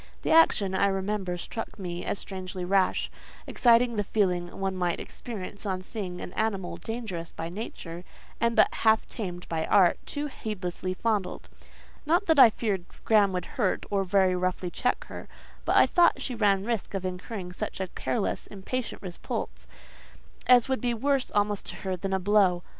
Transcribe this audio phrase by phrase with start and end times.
[0.23, 3.11] The action, I remember, struck me as strangely rash;
[3.45, 8.03] exciting the feeling one might experience on seeing an animal dangerous by nature,
[8.39, 11.49] and but half tamed by art, too heedlessly fondled.
[12.03, 15.27] Not that I feared Graham would hurt, or very roughly check her;
[15.65, 19.67] but I thought she ran risk of incurring such a careless, impatient repulse,
[20.47, 22.63] as would be worse almost to her than a blow.